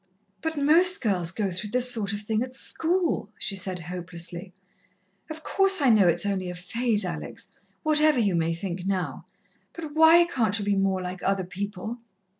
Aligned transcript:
"But 0.41 0.57
most 0.57 0.99
girls 0.99 1.29
go 1.31 1.51
through 1.51 1.69
this 1.69 1.91
sort 1.91 2.11
of 2.11 2.21
thing 2.21 2.41
at 2.41 2.55
school," 2.55 3.29
she 3.37 3.55
said 3.55 3.81
hopelessly. 3.81 4.51
"Of 5.29 5.43
course, 5.43 5.79
I 5.79 5.91
know 5.91 6.07
it 6.07 6.15
is 6.15 6.25
only 6.25 6.49
a 6.49 6.55
phase, 6.55 7.05
Alex, 7.05 7.51
whatever 7.83 8.17
you 8.17 8.33
may 8.33 8.55
think 8.55 8.87
now. 8.87 9.27
But 9.73 9.93
why 9.93 10.25
can't 10.25 10.57
you 10.57 10.65
be 10.65 10.75
more 10.75 11.03
like 11.03 11.21
other 11.21 11.43
people? 11.45 11.99